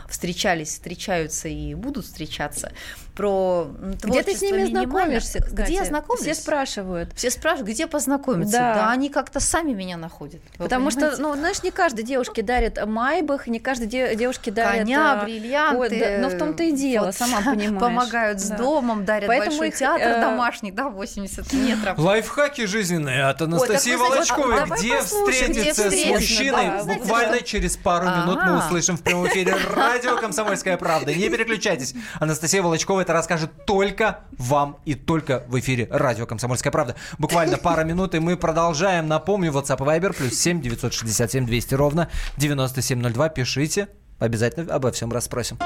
[0.09, 2.73] встречались, встречаются и будут встречаться.
[3.19, 3.67] Про
[4.05, 5.53] Где ты с ними знакомишься, кстати?
[5.65, 6.23] Где я знакомлюсь?
[6.25, 7.11] Все спрашивают.
[7.17, 8.53] Все спрашивают, где познакомиться.
[8.59, 8.75] Да.
[8.75, 10.41] Да, они как-то сами меня находят.
[10.57, 11.23] Потому что, понимаете?
[11.23, 14.83] ну, знаешь, не каждой девушке дарят майбах, не каждой де- девушке дарят...
[14.85, 15.77] коня, а, бриллианты.
[15.81, 17.81] ой, да, но в том-то и дело, вот, сама понимаешь.
[17.81, 18.57] Помогают с Да.
[18.57, 21.99] домом, дарят Поэтому большой их, театр э, домашний, да, 80 метров.
[21.99, 24.63] Лайфхаки жизненные от Анастасии знаете, Волочковой.
[24.63, 26.67] а где встретиться с мужчиной?
[26.67, 31.13] да, знаете, Буквально что- через пару минут мы услышим в прямом эфире радио «Комсомольская правда».
[31.13, 31.95] Не переключайтесь.
[32.21, 36.95] Анастасия Волочкова это расскажет только вам и только в эфире радио «Комсомольская правда».
[37.19, 39.09] Буквально пара минут, и мы продолжаем.
[39.09, 43.31] Напомню, WhatsApp и Viber плюс 7 967 200 ровно 9702.
[43.31, 43.89] Пишите.
[44.19, 45.59] Обязательно обо всем расспросим.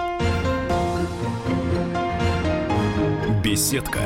[3.42, 3.98] Беседка.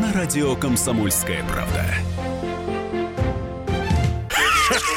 [0.00, 1.84] На радио «Комсомольская правда».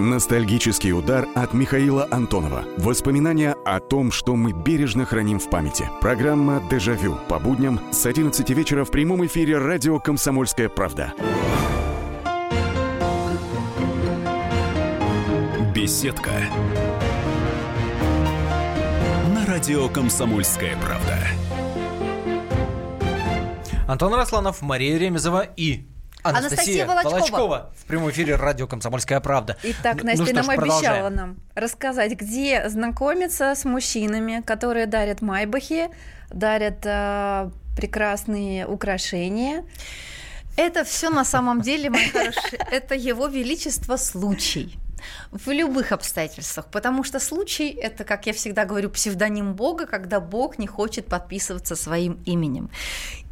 [0.00, 2.64] Ностальгический удар от Михаила Антонова.
[2.78, 5.90] Воспоминания о том, что мы бережно храним в памяти.
[6.00, 11.12] Программа «Дежавю» по будням с 11 вечера в прямом эфире радио «Комсомольская правда».
[15.74, 16.32] Беседка.
[19.34, 21.18] На радио «Комсомольская правда».
[23.86, 25.89] Антон Росланов, Мария Ремезова и
[26.22, 27.10] Анастасия, Анастасия Волочкова.
[27.18, 29.56] Волочкова в прямом эфире радио «Комсомольская правда».
[29.62, 31.14] Итак, Ну Настя что нам ж, обещала продолжаем.
[31.14, 35.88] нам рассказать, где знакомиться с мужчинами, которые дарят майбахи,
[36.30, 39.64] дарят э, прекрасные украшения.
[40.56, 44.78] Это все на самом деле, мои хорошие, это его величество случай.
[45.30, 50.58] В любых обстоятельствах, потому что случай– это, как я всегда говорю, псевдоним Бога, когда Бог
[50.58, 52.68] не хочет подписываться своим именем.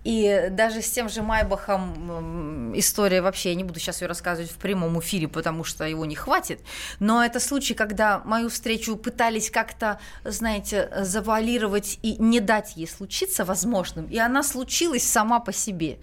[0.09, 4.55] И даже с тем же Майбахом история вообще, я не буду сейчас ее рассказывать в
[4.55, 6.61] прямом эфире, потому что его не хватит,
[6.99, 13.45] но это случай, когда мою встречу пытались как-то, знаете, завуалировать и не дать ей случиться
[13.45, 15.99] возможным, и она случилась сама по себе.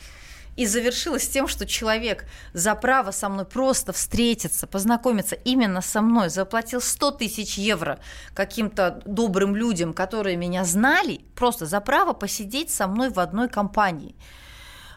[0.55, 6.29] И завершилось тем, что человек за право со мной просто встретиться, познакомиться именно со мной,
[6.29, 7.99] заплатил 100 тысяч евро
[8.33, 14.15] каким-то добрым людям, которые меня знали, просто за право посидеть со мной в одной компании.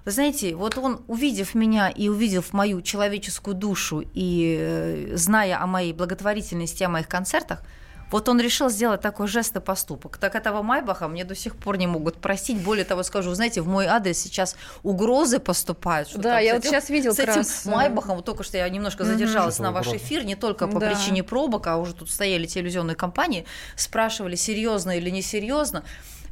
[0.05, 5.67] Вы знаете, вот он, увидев меня и увидев мою человеческую душу и э, зная о
[5.67, 7.63] моей благотворительности, о моих концертах,
[8.11, 10.19] вот он решил сделать такой жест и поступок.
[10.19, 12.59] Так этого Майбаха мне до сих пор не могут простить.
[12.63, 16.09] Более того, скажу, вы знаете, в мой адрес сейчас угрозы поступают.
[16.09, 18.57] что Да, там я вот сейчас видел с этим раз, э, Майбахом, вот только что
[18.59, 20.91] я немножко задержалась на ваш эфир, не только по Да.
[20.91, 23.45] причине пробок, а уже тут стояли телевизионные компании,
[23.77, 25.83] спрашивали, серьезно или несерьезно.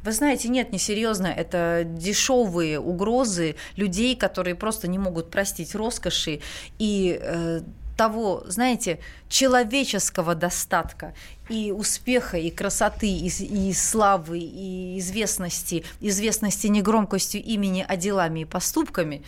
[0.03, 6.39] Вы знаете, нет, не серьезно, это дешевые угрозы людей, которые просто не могут простить роскоши
[6.79, 7.61] и э,
[7.97, 11.13] того, знаете, человеческого достатка
[11.49, 18.41] и успеха, и красоты, и, и славы, и известности, известности не громкостью имени, а делами
[18.41, 19.23] и поступками,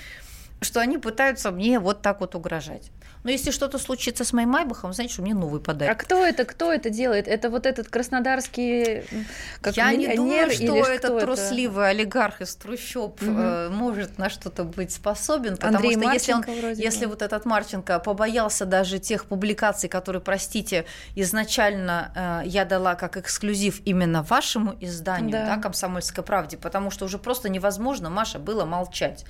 [0.61, 2.91] что они пытаются мне вот так вот угрожать.
[3.23, 5.97] Но если что-то случится с моим Майбахом, знаете, что мне новый А подарок.
[5.99, 7.27] кто это, кто это делает?
[7.27, 9.03] Это вот этот краснодарский
[9.61, 11.25] как Я не думаю, что этот кто это?
[11.25, 16.39] трусливый олигарх из трущоб э, может на что-то быть способен, потому Андрей что если, он,
[16.39, 17.11] Марченко если бы.
[17.11, 23.81] вот этот Марченко побоялся даже тех публикаций, которые, простите, изначально э, я дала как эксклюзив
[23.85, 25.55] именно вашему изданию, Да.
[25.55, 25.61] да.
[25.61, 29.25] «Комсомольской правде», потому что уже просто невозможно, Маша, было молчать.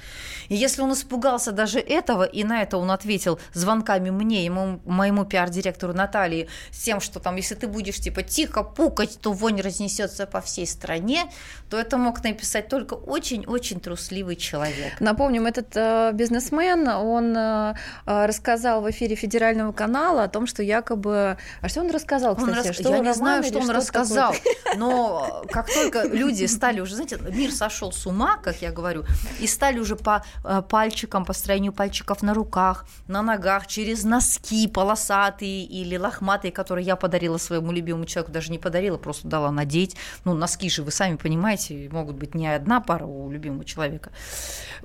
[0.48, 3.40] И если он испугался даже этого, и на это он ответил
[3.80, 8.64] звонками мне, ему, моему пиар-директору Натальи, с тем, что там, если ты будешь типа тихо
[8.64, 11.32] пукать, то вонь разнесется по всей стране,
[11.70, 15.00] то это мог написать только очень-очень трусливый человек.
[15.00, 17.74] Напомним, этот э, бизнесмен, он э,
[18.06, 21.38] э, рассказал в эфире федерального канала о том, что якобы...
[21.62, 22.68] А что он рассказал, Он кстати?
[22.68, 24.56] рас- Что Я не знаю, что он что рассказал, такое?
[24.78, 29.06] но как только люди стали уже, знаете, мир сошел с ума, как я говорю,
[29.40, 34.68] и стали уже по э, пальчикам, по строению пальчиков на руках, на ногах, через носки
[34.68, 39.96] полосатые или лохматые, которые я подарила своему любимому человеку, даже не подарила, просто дала надеть.
[40.26, 44.12] Ну, носки же, вы сами понимаете, могут быть не одна пара у любимого человека.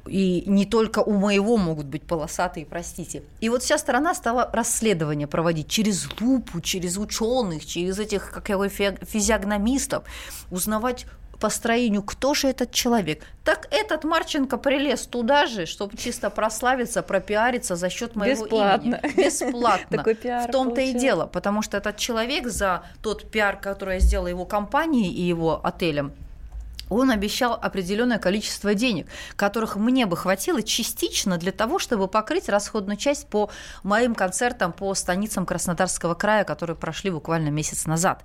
[0.07, 3.23] И не только у моего могут быть полосатые, простите.
[3.41, 8.57] И вот вся страна стала расследование проводить через лупу, через ученых, через этих, как я
[8.57, 10.05] говорю, фи- физиогномистов,
[10.51, 11.07] узнавать
[11.41, 13.23] по строению, кто же этот человек.
[13.45, 19.01] Так этот Марченко прилез туда же, чтобы чисто прославиться, пропиариться за счет моего Бесплатно.
[19.03, 19.25] имени.
[19.27, 19.99] Бесплатно.
[19.99, 21.01] Такой пиар В том-то и получил.
[21.01, 25.61] дело, потому что этот человек за тот пиар, который я сделала его компании и его
[25.65, 26.13] отелем,
[26.91, 32.97] он обещал определенное количество денег, которых мне бы хватило частично для того, чтобы покрыть расходную
[32.97, 33.51] часть по
[33.83, 38.23] моим концертам по станицам Краснодарского края, которые прошли буквально месяц назад.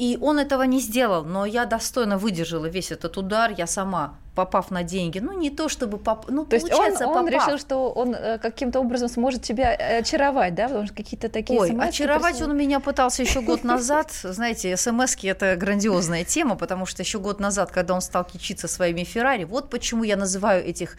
[0.00, 4.70] И он этого не сделал, но я достойно выдержала весь этот удар, я сама, попав
[4.70, 6.30] на деньги, ну не то чтобы, поп...
[6.30, 7.28] ну То есть он, он попав.
[7.28, 10.68] решил, что он э, каким-то образом сможет тебя э, очаровать, да?
[10.68, 12.52] Потому что какие-то такие Ой, очаровать присылают.
[12.52, 14.10] он меня пытался еще год назад.
[14.22, 19.04] Знаете, смс это грандиозная тема, потому что еще год назад, когда он стал кичиться своими
[19.04, 20.96] Феррари, вот почему я называю этих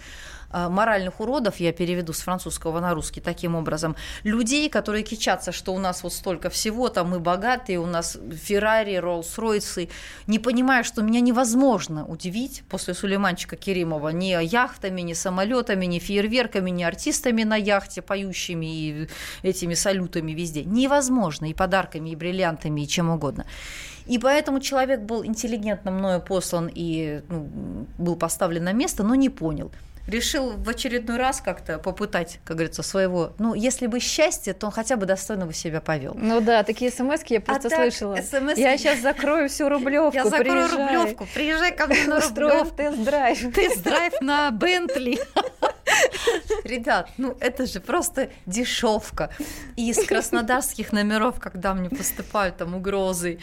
[0.53, 5.79] моральных уродов, я переведу с французского на русский таким образом, людей, которые кичатся, что у
[5.79, 9.89] нас вот столько всего, там мы богатые, у нас Феррари, Роллс-Ройсы,
[10.27, 16.69] не понимая, что меня невозможно удивить после Сулейманчика Керимова ни яхтами, ни самолетами, ни фейерверками,
[16.69, 19.09] ни артистами на яхте, поющими и
[19.43, 20.63] этими салютами везде.
[20.63, 23.45] Невозможно, и подарками, и бриллиантами, и чем угодно.
[24.05, 29.29] И поэтому человек был интеллигентно мною послан и ну, был поставлен на место, но не
[29.29, 29.71] понял.
[30.11, 33.33] Решил в очередной раз как-то попытать, как говорится, своего.
[33.39, 36.13] Ну, если бы счастье, то он хотя бы достойно бы себя повел.
[36.15, 38.15] Ну да, такие смс я просто А так, слышала.
[38.55, 40.15] Я сейчас закрою всю рублевку.
[40.15, 40.97] Я закрою приезжай.
[40.97, 42.75] рублевку, приезжай ко мне на рублевку.
[42.75, 43.53] тест-драйв.
[43.55, 45.17] Тест-драйв на Бентли.
[46.63, 49.29] Ребят, ну это же просто дешевка.
[49.75, 53.39] И из краснодарских номеров, когда мне поступают там угрозы,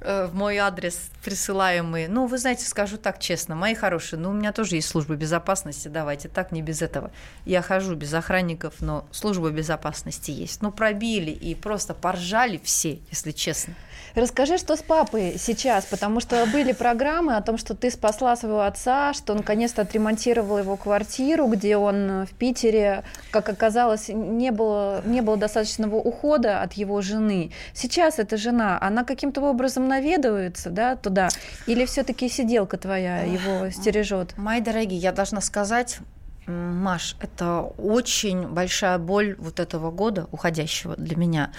[0.00, 2.08] в мой адрес присылаемые.
[2.08, 5.88] Ну, вы знаете, скажу так честно, мои хорошие, ну, у меня тоже есть служба безопасности,
[5.88, 7.10] давайте так, не без этого.
[7.44, 10.62] Я хожу без охранников, но служба безопасности есть.
[10.62, 13.74] Ну, пробили и просто поржали все, если честно.
[14.14, 18.62] Расскажи, что с папой сейчас, потому что были программы о том, что ты спасла своего
[18.62, 25.20] отца, что наконец-то отремонтировал его квартиру, где он в Питере, как оказалось, не было, не
[25.20, 27.52] было достаточного ухода от его жены.
[27.72, 31.28] Сейчас эта жена, она каким-то образом наведывается да, туда,
[31.66, 34.36] или все-таки сиделка твоя его стережет?
[34.36, 35.98] Мои дорогие, я должна сказать,
[36.46, 41.52] Маш, это очень большая боль вот этого года уходящего для меня.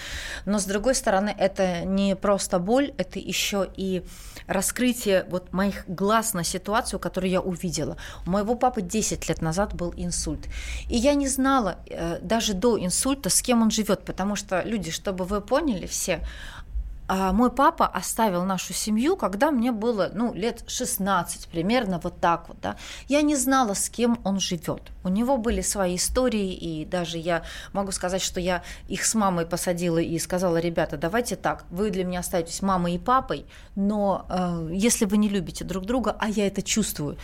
[0.46, 4.04] Но с другой стороны, это не просто боль, это еще и
[4.48, 7.98] раскрытие вот моих глаз на ситуацию, которую я увидела.
[8.26, 10.48] У моего папы 10 лет назад был инсульт.
[10.90, 14.92] И я не знала э, даже до инсульта, с кем он живет, потому что люди,
[14.92, 16.22] чтобы вы поняли все,
[17.34, 22.58] мой папа оставил нашу семью, когда мне было, ну, лет 16 примерно, вот так вот,
[22.62, 22.78] да.
[23.08, 24.92] Я не знала, с кем он живет.
[25.04, 27.44] У него были свои истории, и даже я
[27.74, 32.06] могу сказать, что я их с мамой посадила и сказала, ребята, давайте так, вы для
[32.06, 33.46] меня остаетесь мамой и папой,
[33.76, 37.18] но э, если вы не любите друг друга, а я это чувствую,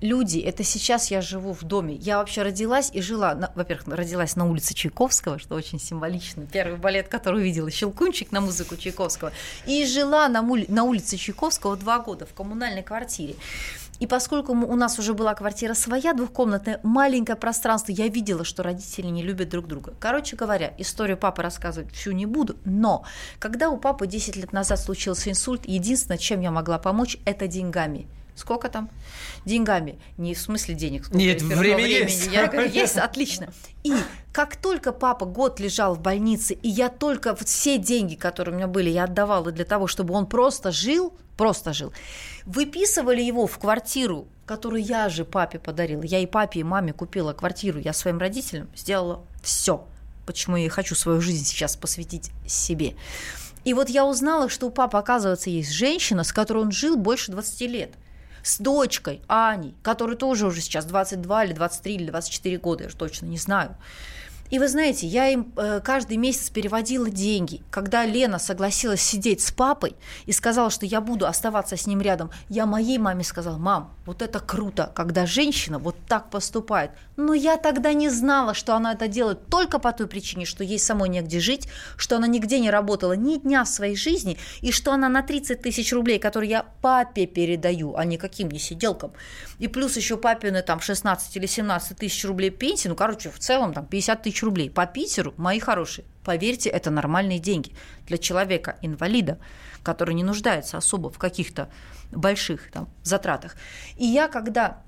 [0.00, 1.94] люди, это сейчас я живу в доме.
[1.96, 6.46] Я вообще родилась и жила, на, во-первых, родилась на улице Чайковского, что очень символично.
[6.52, 9.32] Первый балет, который увидела, Щелкунчик на музыку Чайковского.
[9.66, 13.36] И жила на, мули, на улице Чайковского два года в коммунальной квартире.
[13.98, 19.08] И поскольку у нас уже была квартира своя, двухкомнатная, маленькое пространство, я видела, что родители
[19.08, 19.92] не любят друг друга.
[20.00, 23.04] Короче говоря, историю папы рассказывать всю не буду, но
[23.38, 28.08] когда у папы 10 лет назад случился инсульт, единственное, чем я могла помочь, это деньгами–
[28.34, 28.88] Сколько там?
[29.44, 29.98] Деньгами.
[30.16, 31.04] Не в смысле денег.
[31.04, 32.26] Сколько Нет, время есть.
[32.28, 33.48] Я говорю, есть, отлично.
[33.82, 33.94] И
[34.32, 38.66] как только папа год лежал в больнице, и я только все деньги, которые у меня
[38.66, 41.92] были, я отдавала для того, чтобы он просто жил, просто жил,
[42.44, 46.02] выписывали его в квартиру, которую я же папе подарила.
[46.02, 47.78] Я и папе, и маме купила квартиру.
[47.78, 49.86] Я своим родителям сделала все.
[50.26, 52.94] Почему я хочу свою жизнь сейчас посвятить себе.
[53.64, 57.32] И вот я узнала, что у папы, оказывается, есть женщина, с которой он жил больше
[57.32, 57.90] 20 лет–
[58.42, 62.96] с дочкой Аней, которой тоже уже сейчас 22 или 23 или 24 года, я же
[62.96, 63.76] точно не знаю.
[64.50, 67.62] И вы знаете, я им э, каждый месяц переводила деньги.
[67.70, 69.94] Когда Лена согласилась сидеть с папой
[70.26, 74.22] и сказала, что я буду оставаться с ним рядом, я моей маме сказала, мам, вот
[74.22, 76.90] это круто, когда женщина вот так поступает.
[77.16, 80.80] Но я тогда не знала, что она это делает только по той причине, что ей
[80.80, 84.92] самой негде жить, что она нигде не работала ни дня в своей жизни, и что
[84.92, 89.12] она на 30 тысяч рублей, которые я папе передаю, а не каким не сиделкам,
[89.60, 93.72] и плюс еще папины там 16 или 17 тысяч рублей пенсии, ну, короче, в целом
[93.74, 94.70] там 50 тысяч рублей.
[94.70, 97.72] По Питеру, мои хорошие, поверьте, это нормальные деньги
[98.06, 99.38] для человека-инвалида,
[99.82, 101.70] который не нуждается особо в каких-то
[102.12, 103.56] больших там, затратах.
[103.96, 104.82] И я, когда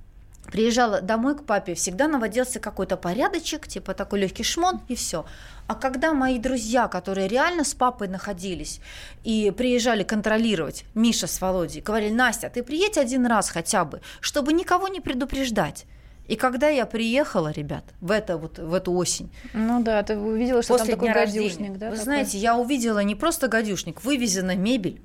[0.50, 5.24] приезжала домой к папе, всегда наводился какой-то порядочек, типа такой легкий шмон, и все.
[5.66, 8.80] А когда мои друзья, которые реально с папой находились
[9.24, 14.52] и приезжали контролировать, Миша с Володей, говорили, Настя, ты приедь один раз хотя бы, чтобы
[14.52, 15.86] никого не предупреждать.
[16.28, 19.30] И когда я приехала, ребят, в, это, вот, в эту осень...
[19.52, 21.90] Ну да, ты увидела, что после там такой гадюшник, рождения, да?
[21.90, 22.04] Вы такой?
[22.04, 25.02] знаете, я увидела не просто гадюшник, вывезена мебель,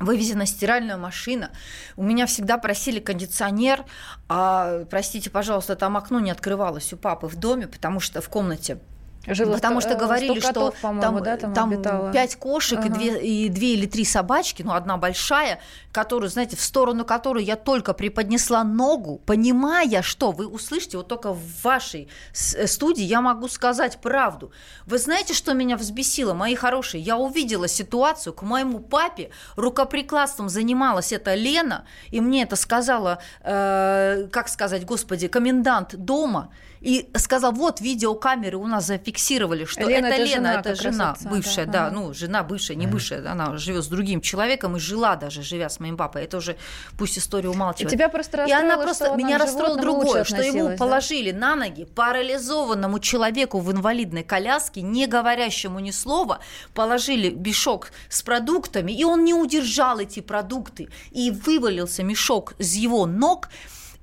[0.00, 1.50] вывезена стиральная машина.
[1.96, 3.84] У меня всегда просили кондиционер,
[4.28, 8.78] а, простите, пожалуйста, там окно не открывалось у папы в доме, потому что в комнате
[9.26, 12.12] Жило Потому что э, говорили, сто что котов, там, да, там, там обитало.
[12.12, 12.94] пять кошек и, Ага.
[12.94, 15.60] две, и две или три собачки, ну, одна большая,
[15.92, 21.32] которую, знаете, в сторону которой я только преподнесла ногу, понимая, что вы услышите, вот только
[21.32, 22.08] в вашей
[22.54, 24.52] э, студии я могу сказать правду.
[24.86, 27.02] Вы знаете, что меня взбесило, мои хорошие?
[27.02, 34.28] Я увидела ситуацию, к моему папе рукоприкладством занималась эта Лена, и мне это сказала, э,
[34.30, 40.16] как сказать, господи, комендант дома, и сказал, вот видеокамеры у нас зафиксировали, что Лена это
[40.16, 41.94] это Лена, жена это жена, отца, бывшая, да, да, ага.
[41.94, 45.80] ну, жена бывшая, не бывшая, она живет с другим человеком и жила даже, живя с
[45.80, 46.24] моим папой.
[46.24, 46.56] Это уже
[46.98, 47.90] пусть история И умалчивает.
[47.90, 50.76] тебя просто И она просто она меня расстроило другое, что ему да?
[50.76, 56.40] положили на ноги парализованному человеку в инвалидной коляске, не говорящему ни слова,
[56.74, 63.06] положили мешок с продуктами, и он не удержал эти продукты, и вывалился мешок с его
[63.06, 63.48] ног.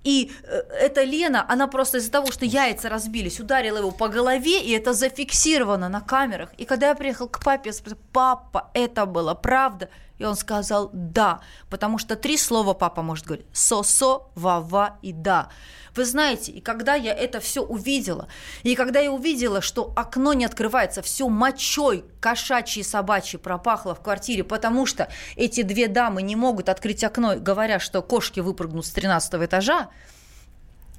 [0.04, 4.62] И э, эта Лена, она просто из-за того, что яйца разбились, ударила его по голове,
[4.62, 6.50] и это зафиксировано на камерах.
[6.58, 9.90] И когда я приехал к папе, я спросила, папа, это было правда?
[10.20, 15.50] И он сказал «да», потому что три слова папа может говорить «со-со», «ва-ва» и «да».
[15.96, 18.28] Вы знаете, и когда я это все увидела,
[18.64, 24.44] и когда я увидела, что окно не открывается, все мочой кошачьей собачьей пропахло в квартире,
[24.44, 29.36] потому что эти две дамы не могут открыть окно, говоря, что кошки выпрыгнут с 13
[29.36, 29.90] этажа,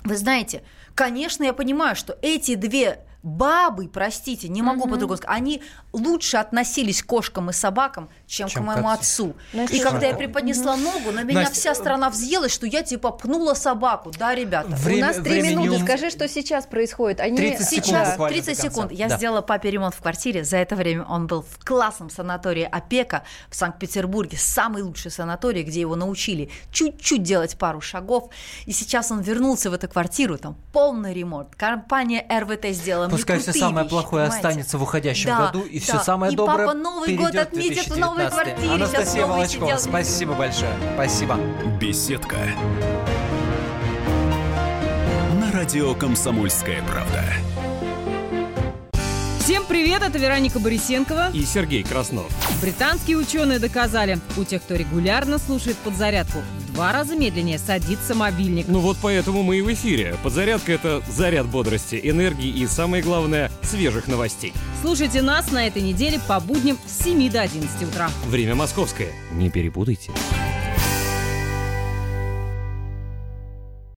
[0.05, 0.63] вы знаете,
[0.95, 4.91] конечно, я понимаю, что эти две бабы, простите, не могу mm-hmm.
[4.91, 5.63] по-другому сказать, они
[5.93, 9.35] лучше относились к кошкам и собакам, чем, чем к моему к отцу.
[9.55, 10.83] Ну, и когда я преподнесла mm-hmm.
[10.83, 11.55] ногу, на меня Настя...
[11.55, 14.69] вся страна взъелась, что я типа пнула собаку, да, ребята?
[14.77, 17.21] Время, У нас три минуты, скажи, что сейчас происходит.
[17.21, 17.37] Они...
[17.37, 18.93] 30 сейчас секунд 30 секунд.
[18.93, 19.17] Я да.
[19.17, 23.57] сделала папе ремонт в квартире, за это время он был в классном санатории «Опека» в
[23.57, 28.31] Санкт-Петербурге, самый лучший санаторий, где его научили чуть-чуть делать пару шагов,
[28.67, 33.53] и сейчас он вернулся в эту квартиру, там полный ремонт, компания РВТ сделала Пускай все
[33.53, 34.49] самое вещи, плохое понимаете?
[34.49, 35.85] останется в уходящем да, году, и да.
[35.85, 38.71] все самое и доброе папа Новый год отметит в новой квартире.
[38.71, 40.75] Анастасия Волочкова, спасибо большое.
[40.95, 41.39] Спасибо.
[41.81, 42.37] Беседка.
[45.41, 47.23] На радио «Комсомольская правда».
[49.45, 52.33] Всем привет, это Вероника Борисенкова и Сергей Краснов.
[52.63, 58.65] Британские ученые доказали, у тех, кто регулярно слушает подзарядку, в два раза медленнее садится мобильник.
[58.69, 60.17] Ну вот поэтому мы и в эфире.
[60.23, 64.55] Подзарядка– это заряд бодрости, энергии и, самое главное, свежих новостей.
[64.81, 68.09] Слушайте нас на этой неделе по будням с 7 до 11 утра.
[68.27, 69.13] Время московское.
[69.31, 70.11] Не перепутайте.